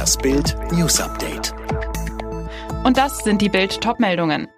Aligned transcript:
Das 0.00 0.16
Bild 0.16 0.56
News 0.72 0.98
Update. 0.98 1.52
Und 2.84 2.96
das 2.96 3.18
sind 3.18 3.42
die 3.42 3.50
Bild 3.50 3.82
Topmeldungen. 3.82 4.48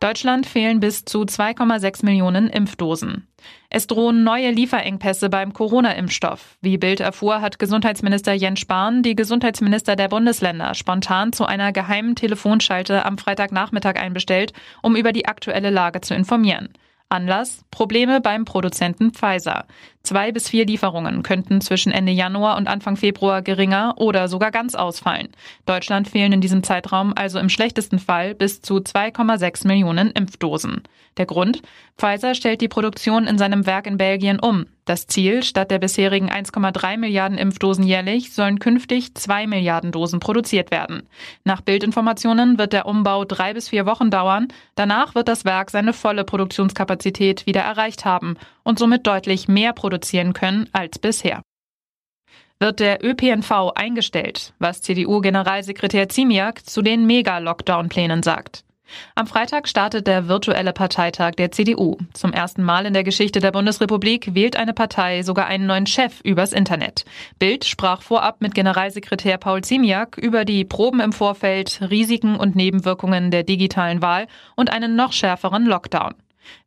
Deutschland 0.00 0.44
fehlen 0.44 0.80
bis 0.80 1.04
zu 1.04 1.22
2,6 1.22 2.04
Millionen 2.04 2.48
Impfdosen. 2.48 3.28
Es 3.70 3.86
drohen 3.86 4.24
neue 4.24 4.50
Lieferengpässe 4.50 5.30
beim 5.30 5.52
Corona-Impfstoff. 5.52 6.58
Wie 6.62 6.78
Bild 6.78 6.98
erfuhr, 6.98 7.40
hat 7.40 7.60
Gesundheitsminister 7.60 8.32
Jens 8.32 8.58
Spahn 8.58 9.04
die 9.04 9.14
Gesundheitsminister 9.14 9.94
der 9.94 10.08
Bundesländer 10.08 10.74
spontan 10.74 11.32
zu 11.32 11.46
einer 11.46 11.70
geheimen 11.70 12.16
Telefonschalte 12.16 13.04
am 13.04 13.18
Freitagnachmittag 13.18 13.94
einbestellt, 13.94 14.52
um 14.82 14.96
über 14.96 15.12
die 15.12 15.26
aktuelle 15.26 15.70
Lage 15.70 16.00
zu 16.00 16.12
informieren. 16.12 16.70
Anlass? 17.08 17.64
Probleme 17.70 18.20
beim 18.20 18.44
Produzenten 18.44 19.12
Pfizer. 19.12 19.66
Zwei 20.02 20.32
bis 20.32 20.48
vier 20.48 20.66
Lieferungen 20.66 21.22
könnten 21.22 21.60
zwischen 21.60 21.92
Ende 21.92 22.12
Januar 22.12 22.56
und 22.56 22.66
Anfang 22.66 22.96
Februar 22.96 23.42
geringer 23.42 23.94
oder 23.98 24.28
sogar 24.28 24.50
ganz 24.50 24.74
ausfallen. 24.74 25.28
Deutschland 25.66 26.08
fehlen 26.08 26.32
in 26.32 26.40
diesem 26.40 26.62
Zeitraum 26.62 27.12
also 27.16 27.38
im 27.38 27.48
schlechtesten 27.48 27.98
Fall 27.98 28.34
bis 28.34 28.60
zu 28.60 28.76
2,6 28.76 29.66
Millionen 29.66 30.10
Impfdosen. 30.10 30.82
Der 31.16 31.26
Grund? 31.26 31.62
Pfizer 31.96 32.34
stellt 32.34 32.60
die 32.60 32.68
Produktion 32.68 33.26
in 33.26 33.38
seinem 33.38 33.66
Werk 33.66 33.86
in 33.86 33.96
Belgien 33.96 34.40
um. 34.40 34.66
Das 34.86 35.08
Ziel, 35.08 35.42
statt 35.42 35.72
der 35.72 35.80
bisherigen 35.80 36.30
1,3 36.30 36.96
Milliarden 36.96 37.38
Impfdosen 37.38 37.82
jährlich, 37.82 38.32
sollen 38.32 38.60
künftig 38.60 39.16
2 39.16 39.48
Milliarden 39.48 39.90
Dosen 39.90 40.20
produziert 40.20 40.70
werden. 40.70 41.08
Nach 41.42 41.60
Bildinformationen 41.60 42.56
wird 42.56 42.72
der 42.72 42.86
Umbau 42.86 43.24
drei 43.24 43.52
bis 43.52 43.68
vier 43.68 43.84
Wochen 43.84 44.10
dauern. 44.10 44.46
Danach 44.76 45.16
wird 45.16 45.26
das 45.26 45.44
Werk 45.44 45.72
seine 45.72 45.92
volle 45.92 46.22
Produktionskapazität 46.22 47.46
wieder 47.46 47.62
erreicht 47.62 48.04
haben 48.04 48.36
und 48.62 48.78
somit 48.78 49.08
deutlich 49.08 49.48
mehr 49.48 49.72
produzieren 49.72 50.32
können 50.34 50.68
als 50.72 51.00
bisher. 51.00 51.42
Wird 52.60 52.78
der 52.78 53.04
ÖPNV 53.04 53.72
eingestellt, 53.74 54.54
was 54.60 54.82
CDU-Generalsekretär 54.82 56.08
Ziemiak 56.08 56.64
zu 56.64 56.80
den 56.80 57.06
Mega-Lockdown-Plänen 57.06 58.22
sagt. 58.22 58.65
Am 59.14 59.26
Freitag 59.26 59.68
startet 59.68 60.06
der 60.06 60.28
virtuelle 60.28 60.72
Parteitag 60.72 61.32
der 61.32 61.50
CDU. 61.50 61.96
Zum 62.12 62.32
ersten 62.32 62.62
Mal 62.62 62.86
in 62.86 62.94
der 62.94 63.04
Geschichte 63.04 63.40
der 63.40 63.52
Bundesrepublik 63.52 64.34
wählt 64.34 64.56
eine 64.56 64.72
Partei 64.72 65.22
sogar 65.22 65.46
einen 65.46 65.66
neuen 65.66 65.86
Chef 65.86 66.20
übers 66.22 66.52
Internet. 66.52 67.04
Bild 67.38 67.64
sprach 67.64 68.02
vorab 68.02 68.40
mit 68.40 68.54
Generalsekretär 68.54 69.38
Paul 69.38 69.62
Ziemiak 69.62 70.18
über 70.18 70.44
die 70.44 70.64
Proben 70.64 71.00
im 71.00 71.12
Vorfeld, 71.12 71.80
Risiken 71.90 72.36
und 72.36 72.56
Nebenwirkungen 72.56 73.30
der 73.30 73.42
digitalen 73.42 74.02
Wahl 74.02 74.26
und 74.54 74.72
einen 74.72 74.96
noch 74.96 75.12
schärferen 75.12 75.66
Lockdown. 75.66 76.14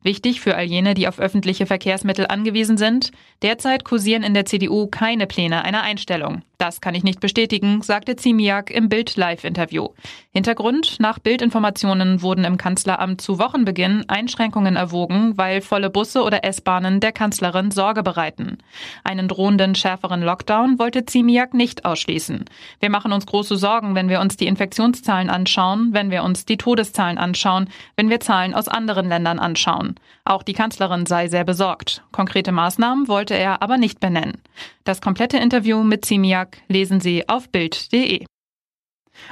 Wichtig 0.02 0.40
für 0.40 0.56
all 0.56 0.64
jene, 0.64 0.94
die 0.94 1.08
auf 1.08 1.18
öffentliche 1.18 1.66
Verkehrsmittel 1.66 2.26
angewiesen 2.26 2.76
sind. 2.76 3.10
Derzeit 3.42 3.84
kursieren 3.84 4.22
in 4.22 4.34
der 4.34 4.44
CDU 4.44 4.86
keine 4.86 5.26
Pläne 5.26 5.64
einer 5.64 5.82
Einstellung. 5.82 6.42
Das 6.60 6.82
kann 6.82 6.94
ich 6.94 7.04
nicht 7.04 7.20
bestätigen, 7.20 7.80
sagte 7.80 8.16
Ziemiak 8.16 8.70
im 8.70 8.90
Bild-Live-Interview. 8.90 9.88
Hintergrund, 10.30 11.00
nach 11.00 11.18
Bildinformationen 11.18 12.20
wurden 12.20 12.44
im 12.44 12.58
Kanzleramt 12.58 13.22
zu 13.22 13.38
Wochenbeginn 13.38 14.04
Einschränkungen 14.08 14.76
erwogen, 14.76 15.38
weil 15.38 15.62
volle 15.62 15.88
Busse 15.88 16.22
oder 16.22 16.44
S-Bahnen 16.44 17.00
der 17.00 17.12
Kanzlerin 17.12 17.70
Sorge 17.70 18.02
bereiten. 18.02 18.58
Einen 19.04 19.26
drohenden 19.26 19.74
schärferen 19.74 20.20
Lockdown 20.20 20.78
wollte 20.78 21.06
Ziemiak 21.06 21.54
nicht 21.54 21.86
ausschließen. 21.86 22.44
Wir 22.78 22.90
machen 22.90 23.14
uns 23.14 23.24
große 23.24 23.56
Sorgen, 23.56 23.94
wenn 23.94 24.10
wir 24.10 24.20
uns 24.20 24.36
die 24.36 24.46
Infektionszahlen 24.46 25.30
anschauen, 25.30 25.94
wenn 25.94 26.10
wir 26.10 26.22
uns 26.24 26.44
die 26.44 26.58
Todeszahlen 26.58 27.16
anschauen, 27.16 27.70
wenn 27.96 28.10
wir 28.10 28.20
Zahlen 28.20 28.54
aus 28.54 28.68
anderen 28.68 29.08
Ländern 29.08 29.38
anschauen. 29.38 29.94
Auch 30.26 30.42
die 30.42 30.52
Kanzlerin 30.52 31.06
sei 31.06 31.28
sehr 31.28 31.44
besorgt. 31.44 32.02
Konkrete 32.12 32.52
Maßnahmen 32.52 33.08
wollte 33.08 33.34
er 33.34 33.62
aber 33.62 33.78
nicht 33.78 33.98
benennen. 33.98 34.42
Das 34.84 35.00
komplette 35.00 35.38
Interview 35.38 35.82
mit 35.82 36.04
Ziemiak 36.04 36.49
lesen 36.68 37.00
Sie 37.00 37.28
auf 37.28 37.48
Bild.de. 37.50 38.24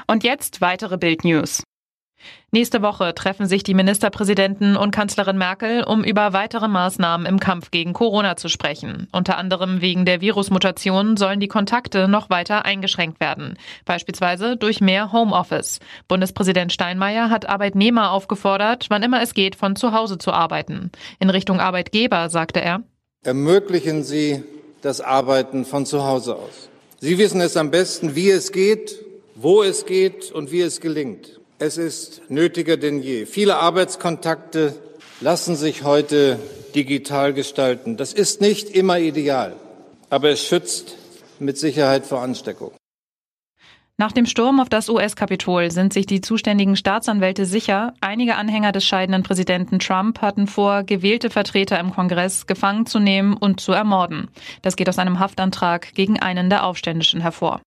Und 0.06 0.24
jetzt 0.24 0.60
weitere 0.60 0.98
Bild 0.98 1.24
News. 1.24 1.62
Nächste 2.50 2.80
Woche 2.80 3.14
treffen 3.14 3.46
sich 3.46 3.62
die 3.62 3.74
Ministerpräsidenten 3.74 4.76
und 4.76 4.90
Kanzlerin 4.90 5.36
Merkel, 5.36 5.84
um 5.84 6.02
über 6.02 6.32
weitere 6.32 6.66
Maßnahmen 6.66 7.26
im 7.26 7.38
Kampf 7.38 7.70
gegen 7.70 7.92
Corona 7.92 8.36
zu 8.36 8.48
sprechen. 8.48 9.06
Unter 9.12 9.36
anderem 9.36 9.82
wegen 9.82 10.06
der 10.06 10.22
Virusmutation 10.22 11.16
sollen 11.18 11.40
die 11.40 11.48
Kontakte 11.48 12.08
noch 12.08 12.30
weiter 12.30 12.64
eingeschränkt 12.64 13.20
werden, 13.20 13.58
beispielsweise 13.84 14.56
durch 14.56 14.80
mehr 14.80 15.12
Homeoffice. 15.12 15.80
Bundespräsident 16.08 16.72
Steinmeier 16.72 17.28
hat 17.28 17.48
Arbeitnehmer 17.48 18.12
aufgefordert, 18.12 18.86
wann 18.88 19.02
immer 19.02 19.22
es 19.22 19.34
geht, 19.34 19.54
von 19.54 19.76
zu 19.76 19.92
Hause 19.92 20.16
zu 20.16 20.32
arbeiten. 20.32 20.90
In 21.18 21.28
Richtung 21.30 21.60
Arbeitgeber 21.60 22.30
sagte 22.30 22.60
er, 22.60 22.82
Ermöglichen 23.24 24.04
Sie 24.04 24.42
das 24.80 25.00
Arbeiten 25.00 25.64
von 25.64 25.84
zu 25.84 26.04
Hause 26.04 26.36
aus. 26.36 26.67
Sie 27.00 27.16
wissen 27.16 27.40
es 27.40 27.56
am 27.56 27.70
besten, 27.70 28.16
wie 28.16 28.30
es 28.30 28.50
geht, 28.50 29.04
wo 29.36 29.62
es 29.62 29.86
geht 29.86 30.32
und 30.32 30.50
wie 30.50 30.62
es 30.62 30.80
gelingt. 30.80 31.38
Es 31.60 31.78
ist 31.78 32.22
nötiger 32.28 32.76
denn 32.76 33.00
je. 33.00 33.24
Viele 33.24 33.56
Arbeitskontakte 33.56 34.74
lassen 35.20 35.54
sich 35.54 35.84
heute 35.84 36.40
digital 36.74 37.32
gestalten. 37.34 37.96
Das 37.96 38.12
ist 38.12 38.40
nicht 38.40 38.70
immer 38.70 38.98
ideal, 38.98 39.54
aber 40.10 40.30
es 40.30 40.42
schützt 40.42 40.96
mit 41.38 41.56
Sicherheit 41.56 42.04
vor 42.04 42.20
Ansteckung. 42.20 42.72
Nach 44.00 44.12
dem 44.12 44.26
Sturm 44.26 44.60
auf 44.60 44.68
das 44.68 44.88
US-Kapitol 44.88 45.72
sind 45.72 45.92
sich 45.92 46.06
die 46.06 46.20
zuständigen 46.20 46.76
Staatsanwälte 46.76 47.44
sicher, 47.44 47.94
einige 48.00 48.36
Anhänger 48.36 48.70
des 48.70 48.84
scheidenden 48.84 49.24
Präsidenten 49.24 49.80
Trump 49.80 50.22
hatten 50.22 50.46
vor, 50.46 50.84
gewählte 50.84 51.30
Vertreter 51.30 51.80
im 51.80 51.90
Kongress 51.90 52.46
gefangen 52.46 52.86
zu 52.86 53.00
nehmen 53.00 53.36
und 53.36 53.60
zu 53.60 53.72
ermorden. 53.72 54.28
Das 54.62 54.76
geht 54.76 54.88
aus 54.88 55.00
einem 55.00 55.18
Haftantrag 55.18 55.94
gegen 55.94 56.20
einen 56.20 56.48
der 56.48 56.64
Aufständischen 56.64 57.20
hervor. 57.20 57.60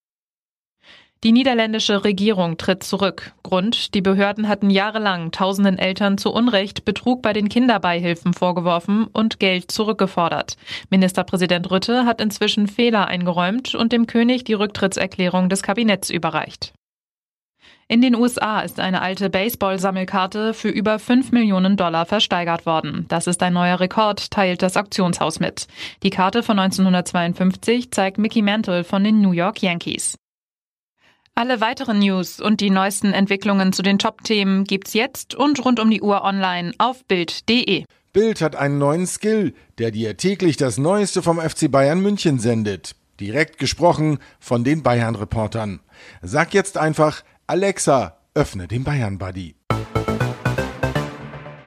Die 1.24 1.34
niederländische 1.34 2.04
Regierung 2.04 2.58
tritt 2.58 2.82
zurück. 2.82 3.34
Grund, 3.44 3.94
die 3.94 4.02
Behörden 4.02 4.48
hatten 4.48 4.72
jahrelang 4.72 5.32
tausenden 5.32 5.78
Eltern 5.78 6.18
zu 6.18 6.34
Unrecht 6.34 6.84
Betrug 6.84 7.22
bei 7.22 7.32
den 7.32 7.48
Kinderbeihilfen 7.48 8.34
vorgeworfen 8.34 9.06
und 9.06 9.40
Geld 9.40 9.70
zurückgefordert. 9.70 10.58
Ministerpräsident 10.90 11.70
Rütte 11.70 12.06
hat 12.06 12.22
inzwischen 12.22 12.68
Fehler 12.68 13.06
eingeräumt 13.06 13.76
und 13.76 13.92
dem 13.92 14.08
König 14.08 14.46
die 14.46 14.56
Rücktrittserklärung 14.56 15.48
des 15.48 15.62
Kabinetts 15.62 16.10
überreicht. 16.10 16.74
In 17.88 18.02
den 18.02 18.16
USA 18.16 18.62
ist 18.62 18.80
eine 18.80 19.04
alte 19.04 19.30
Baseball-Sammelkarte 19.30 20.56
für 20.56 20.70
über 20.70 20.98
5 20.98 21.34
Millionen 21.34 21.78
Dollar 21.78 22.08
versteigert 22.08 22.66
worden. 22.66 23.06
Das 23.10 23.28
ist 23.28 23.44
ein 23.44 23.54
neuer 23.54 23.80
Rekord, 23.80 24.32
teilt 24.32 24.64
das 24.64 24.76
Auktionshaus 24.76 25.40
mit. 25.40 25.68
Die 26.02 26.10
Karte 26.10 26.42
von 26.42 26.58
1952 26.58 27.92
zeigt 27.92 28.18
Mickey 28.18 28.42
Mantle 28.42 28.84
von 28.84 29.04
den 29.04 29.22
New 29.22 29.34
York 29.34 29.62
Yankees. 29.62 30.16
Alle 31.36 31.62
weiteren 31.62 32.00
News 32.00 32.42
und 32.42 32.60
die 32.60 32.70
neuesten 32.70 33.14
Entwicklungen 33.14 33.72
zu 33.72 33.82
den 33.82 33.98
Top-Themen 33.98 34.66
gibt's 34.66 34.94
jetzt 34.94 35.34
und 35.34 35.64
rund 35.64 35.80
um 35.80 35.90
die 35.90 36.02
Uhr 36.02 36.24
online 36.24 36.74
auf 36.78 37.06
Bild.de. 37.06 37.86
Bild 38.14 38.42
hat 38.42 38.58
einen 38.58 38.78
neuen 38.78 39.08
Skill, 39.08 39.54
der 39.78 39.92
dir 39.92 40.18
täglich 40.18 40.58
das 40.58 40.78
Neueste 40.78 41.22
vom 41.22 41.40
FC 41.40 41.72
Bayern 41.72 42.02
München 42.02 42.40
sendet. 42.40 42.96
Direkt 43.22 43.58
gesprochen 43.60 44.20
von 44.40 44.66
den 44.66 44.84
Bayern-Reportern. 44.84 45.80
Sag 46.22 46.54
jetzt 46.54 46.78
einfach, 46.78 47.24
Alexa, 47.48 48.18
öffne 48.34 48.68
den 48.68 48.84
Bayern-Buddy. 48.84 49.56